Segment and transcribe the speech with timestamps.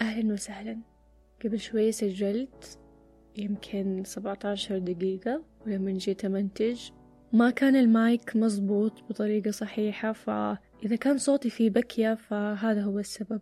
[0.00, 0.78] أهلا وسهلا.
[1.44, 2.78] قبل شوي سجلت
[3.36, 6.90] يمكن سبعة عشر دقيقة ولما جيت أمنتج
[7.32, 13.40] ما كان المايك مزبوط بطريقة صحيحة فإذا كان صوتي فيه بكية فهذا هو السبب.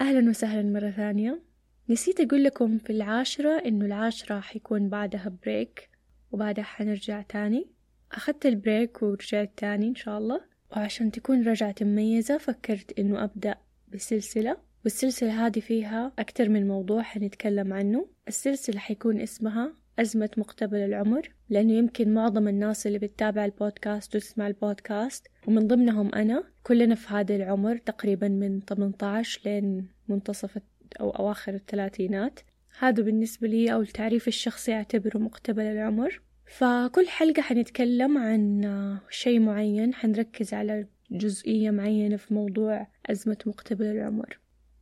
[0.00, 1.42] أهلا وسهلا مرة ثانية.
[1.88, 5.90] نسيت أقول لكم في العاشرة إنه العاشرة حيكون بعدها break
[6.32, 7.70] وبعدها حنرجع تاني.
[8.12, 10.40] أخدت ال break ورجعت تاني إن شاء الله.
[10.76, 13.54] وعشان تكون رجعة مميزة فكرت إنه أبدأ
[13.88, 14.67] بسلسلة.
[14.88, 18.08] والسلسلة هذه فيها أكتر من موضوع حنتكلم عنه.
[18.28, 25.26] السلسلة حيكون اسمها أزمة مقتبل العمر لأنه يمكن معظم الناس اللي بتتابع البودكاست وتسمع البودكاست
[25.46, 30.58] ومن ضمنهم أنا كلنا في هذا العمر تقريبا من 18 لين منتصف
[31.00, 32.40] أو أواخر الثلاثينات.
[32.78, 36.20] هذا بالنسبة لي أو التعريف الشخصي أعتبره مقتبل العمر.
[36.46, 44.38] فكل حلقة حنتكلم عن شيء معين حنركز على جزئية معينة في موضوع أزمة مقتبل العمر.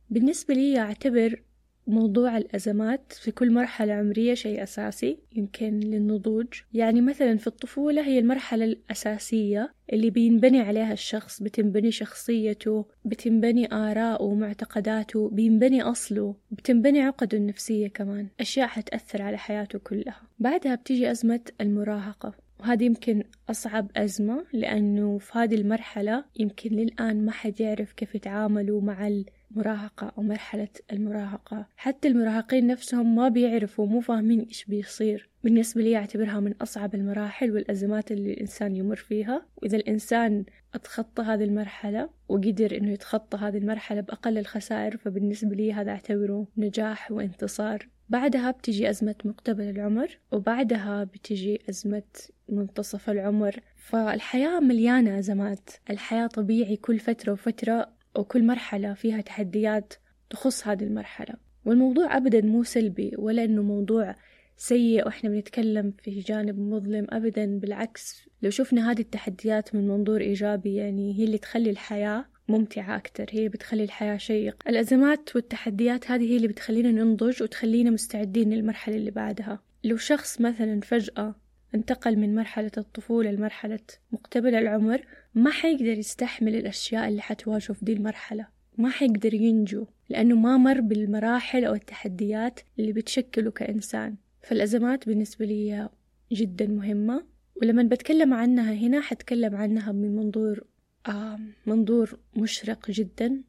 [0.09, 1.41] بالنسبة لي أعتبر
[1.87, 6.47] موضوع الأزمات في كل مرحلة عمرية شيء أساسي يمكن للنضوج.
[6.73, 14.21] يعني مثلا في الطفولة هي المرحلة الأساسية اللي بينبني عليها الشخص بتنبني شخصيته بتنبني آراءه
[14.23, 18.27] ومعتقداته بينبني أصله بتنبني عقده النفسية كمان.
[18.39, 20.21] أشياء حتأثر على حياته كلها.
[20.39, 27.31] بعدها بتيجي أزمة المراهقة وهذه يمكن أصعب أزمة لأنه في هذه المرحلة يمكن للآن ما
[27.31, 29.07] حد يعرف كيف يتعاملوا مع
[29.51, 31.65] المراهقة أو مرحلة المراهقة.
[31.77, 35.29] حتى المراهقين نفسهم ما بيعرفوا مو فاهمين إيش بيصير.
[35.43, 39.45] بالنسبة لي أعتبرها من أصعب المراحل والأزمات اللي الإنسان يمر فيها.
[39.57, 45.91] وإذا الإنسان أتخطى هذه المرحلة وقدر إنه يتخطى هذه المرحلة بأقل الخسائر فبالنسبة لي هذا
[45.91, 47.87] أعتبره نجاح وانتصار.
[48.09, 52.03] بعدها بتجي أزمة مقتبل العمر وبعدها بتجي أزمة
[52.49, 53.59] منتصف العمر.
[53.75, 55.69] فالحياة مليانة أزمات.
[55.89, 59.93] الحياة طبيعي كل فترة وفترة وكل مرحلة فيها تحديات
[60.29, 61.35] تخص هذه المرحلة.
[61.65, 64.15] والموضوع أبدا مو سلبي ولا إنه موضوع
[64.57, 68.29] سيء وإحنا بنتكلم في جانب مظلم أبدا بالعكس.
[68.41, 73.49] لو شفنا هذه التحديات من منظور إيجابي يعني هي اللي تخلي الحياة ممتعة أكتر هي
[73.49, 74.63] بتخلي الحياة شيق.
[74.67, 79.59] الأزمات والتحديات هذه هي اللي بتخلينا ننضج وتخلينا مستعدين للمرحلة اللي بعدها.
[79.83, 81.35] لو شخص مثلا فجأة
[81.75, 83.79] انتقل من مرحلة الطفولة لمرحلة
[84.11, 85.01] مقتبل العمر
[85.35, 88.47] ما حيقدر يستحمل الأشياء اللي حتواجهه في دي المرحلة.
[88.77, 94.15] ما حيقدر ينجو لأنه ما مر بالمراحل أو التحديات اللي بتشكله كإنسان.
[94.41, 95.89] فالأزمات بالنسبة لي
[96.31, 97.25] جدا مهمة
[97.61, 100.63] ولما بتكلم عنها هنا حتكلم عنها من منظور
[101.07, 103.41] آه منظور مشرق جدا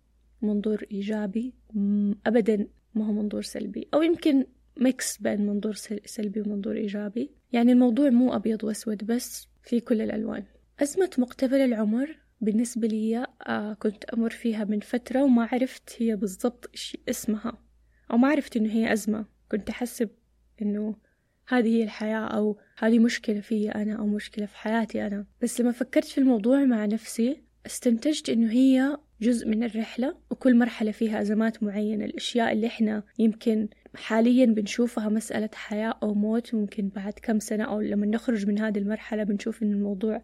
[0.43, 1.55] منظور إيجابي
[2.27, 3.89] أبدا ما هو منظور سلبي.
[3.95, 4.45] أو يمكن
[4.79, 5.75] ميكس بين منظور
[6.05, 7.31] سلبي ومنظور إيجابي.
[7.53, 10.45] يعني الموضوع مو أبيض وأسود بس في كل الألوان.
[10.83, 16.71] أزمة مقتبل العمر بالنسبة لي آه كنت أمر فيها من فترة وما عرفت هي بالضبط
[16.75, 17.59] إيش اسمها.
[18.11, 19.27] أو ما عرفت إنه هي أزمة.
[19.51, 20.09] كنت أحسب
[20.63, 20.97] إنه
[21.49, 25.27] هذه هي الحياة أو هذه مشكلة في أنا أو مشكلة في حياتي أنا.
[25.43, 30.91] بس لما فكرت في الموضوع مع نفسي استنتجت إنه هي جزء من الرحلة وكل مرحلة
[30.91, 32.05] فيها أزمات معينة.
[32.05, 37.81] الأشياء اللي إحنا يمكن حاليا بنشوفها مسألة حياة أو موت ممكن بعد كم سنة أو
[37.81, 40.23] لما نخرج من هذه المرحلة بنشوف إن الموضوع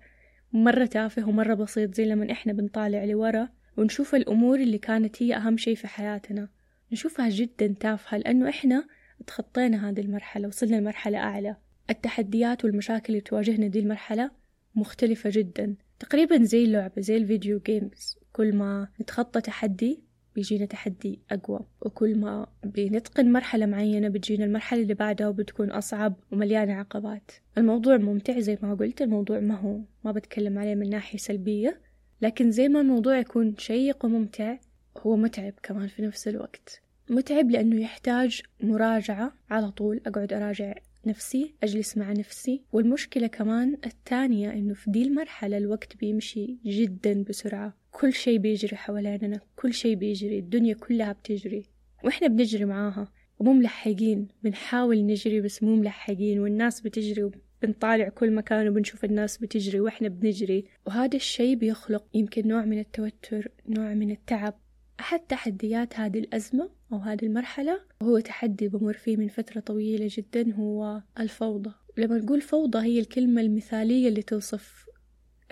[0.53, 5.57] مرة تافه ومرة بسيط زي لما إحنا بنطالع لورا ونشوف الأمور اللي كانت هي أهم
[5.57, 6.49] شيء في حياتنا.
[6.93, 8.87] نشوفها جدا تافهة لأنه إحنا
[9.27, 11.57] تخطينا هذه المرحلة وصلنا لمرحلة أعلى.
[11.91, 14.31] التحديات والمشاكل اللي تواجهنا دي المرحلة
[14.75, 15.75] مختلفة جدا.
[15.99, 20.04] تقريبا زي اللعبة زي الفيديو جيمز كل ما نتخطى تحدي
[20.35, 21.61] بيجينا تحدي أقوى.
[21.81, 27.31] وكل ما بنتقن مرحلة معينة بتجينا المرحلة اللي بعدها وبتكون أصعب ومليانة عقبات.
[27.59, 31.81] الموضوع ممتع زي ما قلت الموضوع ما هو ما بتكلم عليه من ناحية سلبية.
[32.23, 34.57] لكن زي ما الموضوع يكون شيق وممتع
[34.99, 36.83] هو متعب كمان في نفس الوقت.
[37.11, 40.01] متعب لأنه يحتاج مراجعة على طول.
[40.07, 40.75] أقعد أراجع
[41.07, 42.63] نفسي أجلس مع نفسي.
[42.73, 47.84] والمشكلة كمان الثانية إنه في دي المرحلة الوقت بيمشي جدا بسرعة.
[47.95, 51.63] كل شي بيجري حواليننا كل شي بيجري الدنيا كلها بتجري.
[52.05, 57.31] وإحنا بنجري معاها ومو ملحقين بنحاول نجري بس مو ملحقين والناس بتجري
[57.63, 60.65] بنطالع كل مكان وبنشوف الناس بتجري وإحنا بنجري.
[60.87, 64.55] وهذا الشي بيخلق يمكن نوع من التوتر نوع من التعب.
[65.01, 70.55] أحد تحديات هذه الأزمة أو هذه المرحلة وهو تحدي بمر فيه من فترة طويلة جدا
[70.55, 71.71] هو الفوضى.
[71.97, 74.87] لما نقول فوضى هي الكلمة المثالية اللي توصف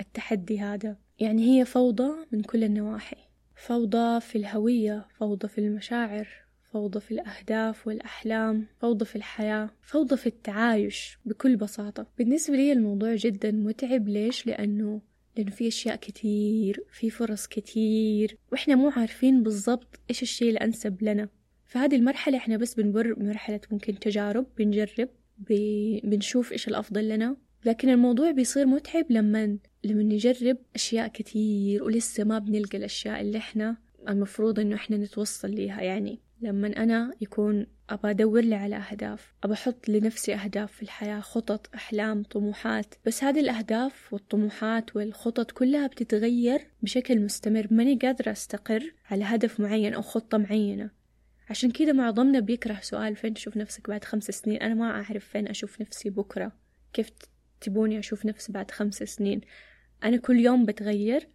[0.00, 0.96] التحدي هذا.
[1.22, 3.16] يعني هي فوضى من كل النواحي.
[3.56, 6.28] فوضى في الهوية فوضى في المشاعر
[6.72, 12.06] فوضى في الأهداف والأحلام فوضى في الحياة فوضى في التعايش بكل بساطة.
[12.18, 14.08] بالنسبة لي الموضوع جدا متعب.
[14.08, 15.00] ليش؟ لأنه
[15.36, 21.28] لأنه في أشياء كتير في فرص كتير وإحنا مو عارفين بالضبط إيش الشيء الأنسب لنا.
[21.66, 25.08] في هذه المرحلة إحنا بس بنمر بمرحلة ممكن تجارب بنجرب
[26.04, 27.36] بنشوف إيش الأفضل لنا.
[27.64, 33.76] لكن الموضوع بيصير متعب لما لما نجرب أشياء كتير ولسه ما بنلقى الأشياء اللي إحنا
[34.08, 39.52] المفروض إنه إحنا نتوصل ليها يعني لما أنا يكون أبى أدور لي على أهداف أبى
[39.52, 46.60] أحط لنفسي أهداف في الحياة خطط أحلام طموحات بس هذه الأهداف والطموحات والخطط كلها بتتغير
[46.82, 47.66] بشكل مستمر.
[47.70, 50.90] ماني قادرة أستقر على هدف معين أو خطة معينة.
[51.50, 55.48] عشان كذا معظمنا بيكره سؤال فين تشوف نفسك بعد خمس سنين؟ أنا ما أعرف فين
[55.48, 56.52] أشوف نفسي بكرة.
[56.92, 57.10] كيف
[57.60, 59.40] تبوني أشوف نفسي بعد خمس سنين؟
[60.04, 61.28] أنا كل يوم بتغير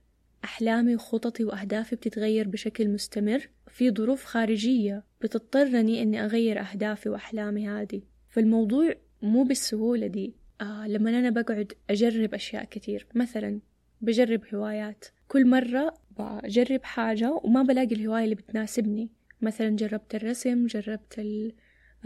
[0.44, 3.50] أحلامي وخططي وأهدافي بتتغير بشكل مستمر.
[3.68, 8.02] في ظروف خارجية بتضطرني إني أغير أهدافي وأحلامي هذه.
[8.30, 10.34] فالموضوع مو بالسهولة دي.
[10.62, 13.08] آه لما أنا بقعد أجرب أشياء كتير.
[13.16, 13.60] مثلا
[14.02, 15.06] بجرب هوايات.
[15.28, 19.10] كل مرة بجرب حاجة وما بلاقي الهواية اللي بتناسبني.
[19.42, 21.20] مثلا جربت الرسم جربت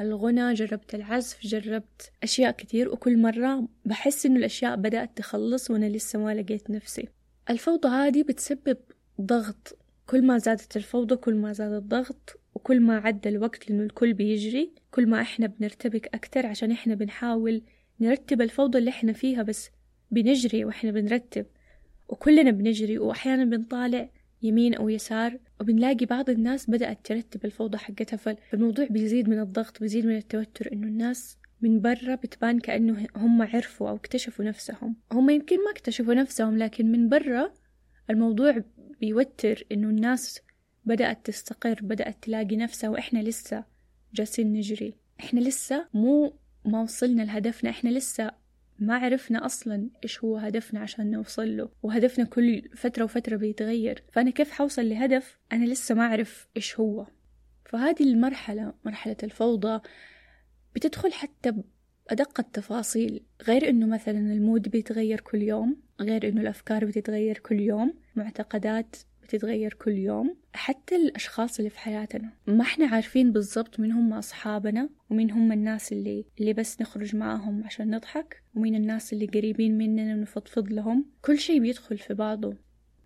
[0.02, 6.20] الغنى جربت العزف جربت أشياء كتير وكل مرة بحس إنه الأشياء بدأت تخلص وأنا لسه
[6.20, 7.08] ما لقيت نفسي.
[7.50, 8.78] الفوضى هذه بتسبب
[9.22, 9.78] ضغط.
[10.08, 14.72] كل ما زادت الفوضى كل ما زاد الضغط وكل ما عدى الوقت لأنه الكل بيجري
[14.92, 16.46] كل ما إحنا بنرتبك أكتر.
[16.46, 17.62] عشان إحنا بنحاول
[18.00, 19.70] نرتب الفوضى اللي إحنا فيها بس
[20.12, 21.46] بنجري وإحنا بنرتب
[22.10, 22.98] وكلنا بنجري.
[22.98, 24.10] وأحيانا بنطالع
[24.42, 28.18] يمين أو يسار وبنلاقي بعض الناس بدأت ترتب الفوضى حقتها.
[28.18, 33.90] فالموضوع بيزيد من الضغط بيزيد من التوتر إنه الناس من برا بتبان كأنه هم عرفوا
[33.90, 34.96] أو اكتشفوا نفسهم.
[35.12, 37.54] هم يمكن ما اكتشفوا نفسهم لكن من برا
[38.10, 38.64] الموضوع
[39.02, 40.40] بيوتر إنه الناس
[40.86, 43.64] بدأت تستقر بدأت تلاقي نفسها وإحنا لسه
[44.14, 44.94] جالسين نجري.
[45.20, 46.34] إحنا لسه مو
[46.66, 48.32] ما وصلنا لهدفنا إحنا لسه
[48.82, 54.04] ما عرفنا أصلا إيش هو هدفنا عشان نوصل له وهدفنا كل فترة وفترة بيتغير.
[54.12, 57.08] فأنا كيف حوصل لهدف؟ أنا لسه ما أعرف إيش هو.
[57.66, 59.82] فهذه المرحلة مرحلة الفوضى
[60.76, 63.24] بتدخل حتى بأدق التفاصيل.
[63.48, 68.96] غير إنه مثلا المود بيتغير كل يوم غير إنه الأفكار بتتغير كل يوم معتقدات
[69.36, 70.36] بتتغير كل يوم.
[70.54, 75.92] حتى الأشخاص اللي في حياتنا ما إحنا عارفين بالضبط مين هم أصحابنا ومين هم الناس
[75.92, 81.06] اللي اللي بس نخرج معاهم عشان نضحك ومين الناس اللي قريبين مننا ونفضفض لهم.
[81.22, 82.56] كل شيء بيدخل في بعضه.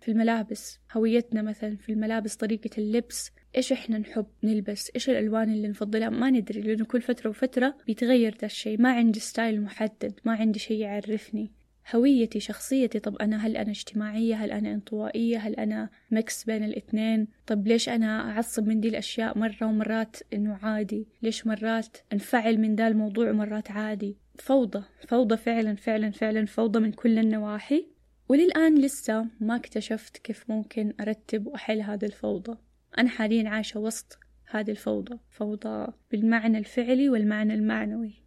[0.00, 5.68] في الملابس هويتنا مثلا في الملابس طريقة اللبس إيش إحنا نحب نلبس إيش الألوان اللي
[5.68, 10.32] نفضلها ما ندري لأنه كل فترة وفترة بيتغير ده الشيء ما عندي ستايل محدد ما
[10.32, 11.52] عندي شيء يعرفني.
[11.94, 12.98] هويتي شخصيتي.
[12.98, 17.88] طب أنا هل أنا اجتماعية؟ هل أنا انطوائية؟ هل أنا mix بين الاثنين؟ طب ليش
[17.88, 23.30] أنا أعصب من دي الأشياء مرة ومرات إنه عادي؟ ليش مرات أنفعل من ذا الموضوع
[23.30, 27.86] ومرات عادي؟ فوضى فوضى فعلا فعلا فعلا فوضى من كل النواحي.
[28.28, 32.58] وللآن لسه ما اكتشفت كيف ممكن أرتب وأحل هذه الفوضى.
[32.98, 34.18] أنا حاليا عايشة وسط
[34.50, 38.25] هذه الفوضى فوضى بالمعنى الفعلي والمعنى المعنوي.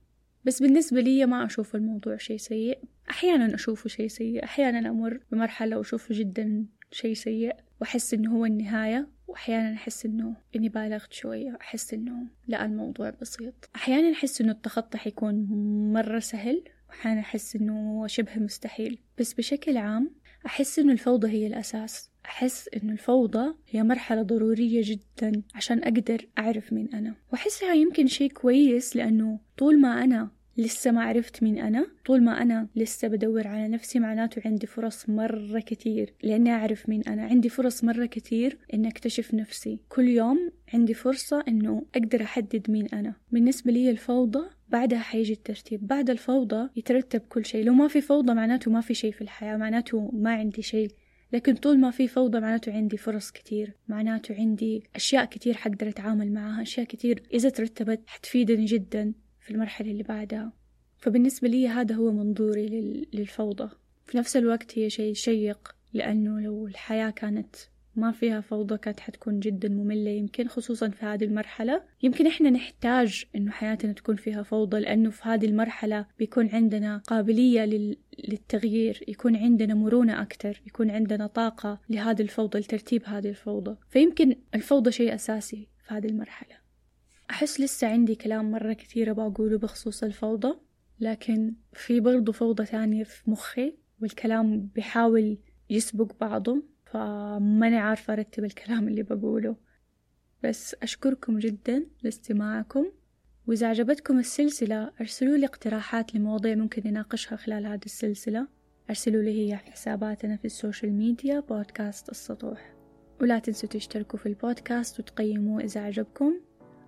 [0.49, 2.79] بس بالنسبة لي ما أشوف الموضوع شيء سيء.
[3.09, 9.07] أحيانا أشوفه شيء سيء أحيانا أمر بمرحلة وأشوفه جدا شيء سيء وأحس إنه هو النهاية
[9.27, 13.69] وأحيانا أحس إنه إني بالغت شوية أحس إنه لا الموضوع بسيط.
[13.75, 15.47] أحيانا أحس إنه التخطي حيكون
[15.93, 18.99] مرة سهل وأحيانا أحس إنه شبه مستحيل.
[19.19, 20.11] بس بشكل عام
[20.45, 22.11] أحس إنه الفوضى هي الأساس.
[22.25, 27.15] أحس إنه الفوضى هي مرحلة ضرورية جدا عشان أقدر أعرف مين أنا.
[27.31, 31.87] وأحسها يمكن شيء كويس لأنه طول ما أنا لسه ما عرفت مين أنا.
[32.05, 36.13] طول ما أنا لسه بدور على نفسي معناته عندي فرص مرة كتير.
[36.23, 37.23] لأني أعرف مين أنا.
[37.23, 39.79] عندي فرص مرة كتير إني أكتشف نفسي.
[39.89, 43.13] كل يوم عندي فرصة إنه أقدر أحدد مين أنا.
[43.31, 45.87] بالنسبة لي الفوضى بعدها حيجي الترتيب.
[45.87, 47.65] بعد الفوضى يترتب كل شيء.
[47.65, 50.91] لو ما في فوضى معناته ما في شيء في الحياة معناته ما عندي شيء.
[51.33, 53.73] لكن طول ما في فوضى معناته عندي فرص كتير.
[53.87, 56.61] معناته عندي أشياء كتير حقدر أتعامل معها.
[56.61, 59.13] أشياء كتير إذا ترتبت حتفيدني جدا.
[59.49, 60.53] في المرحلة اللي بعدها.
[60.97, 62.67] فبالنسبة لي هذا هو منظوري
[63.13, 63.69] للفوضى.
[64.05, 67.55] في نفس الوقت هي شيء شيق لأنه لو الحياة كانت
[67.95, 71.83] ما فيها فوضى كانت حتكون جدا مملة يمكن خصوصا في هذه المرحلة.
[72.03, 77.65] يمكن إحنا نحتاج إنه حياتنا تكون فيها فوضى لأنه في هذه المرحلة بيكون عندنا قابلية
[77.65, 77.97] لل...
[78.27, 83.75] للتغيير يكون عندنا مرونة أكتر يكون عندنا طاقة لهذه الفوضى لترتيب هذه الفوضى.
[83.89, 86.68] فيمكن الفوضى شيء أساسي في هذه المرحلة.
[87.29, 90.59] أحس لسه عندي كلام مرة كثيرة بقوله بخصوص الفوضى
[90.99, 95.37] لكن في برضو فوضى تانية في مخي والكلام بيحاول
[95.69, 99.55] يسبق بعضه فماني عارفة أرتب الكلام اللي بقوله.
[100.43, 102.85] بس أشكركم جدا لاستماعكم
[103.47, 108.47] وإذا عجبتكم السلسلة أرسلوا لي اقتراحات لمواضيع ممكن نناقشها خلال هذه السلسلة.
[108.89, 112.75] أرسلوا لي هي حساباتنا في ال social media بودكاست السطوح.
[113.21, 116.33] ولا تنسوا تشتركوا في البودكاست وتقيموه إذا عجبكم.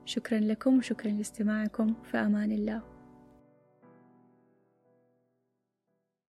[0.06, 2.91] شكرا لكم وشكرا لاستماعكم في أمان الله.